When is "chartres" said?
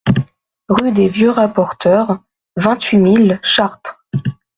3.43-4.03